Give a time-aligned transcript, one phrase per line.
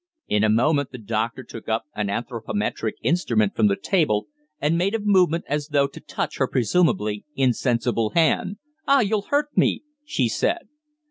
[0.27, 4.25] In a moment the doctor took up an anthropometric instrument from the table,
[4.59, 8.57] and made a movement as though to touch her presumably insensible hand.
[8.87, 10.67] "Ah, you'll hurt me!" she said.